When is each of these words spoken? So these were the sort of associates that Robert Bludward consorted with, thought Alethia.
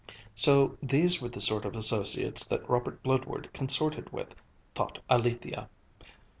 So 0.33 0.79
these 0.81 1.21
were 1.21 1.29
the 1.29 1.39
sort 1.39 1.63
of 1.63 1.75
associates 1.75 2.43
that 2.47 2.67
Robert 2.67 3.03
Bludward 3.03 3.53
consorted 3.53 4.11
with, 4.11 4.33
thought 4.73 4.97
Alethia. 5.11 5.69